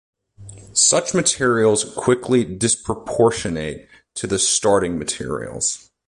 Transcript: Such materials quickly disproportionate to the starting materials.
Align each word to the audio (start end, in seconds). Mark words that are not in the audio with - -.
Such 0.73 1.13
materials 1.13 1.93
quickly 1.93 2.43
disproportionate 2.43 3.87
to 4.15 4.25
the 4.25 4.39
starting 4.39 4.97
materials. 4.97 5.91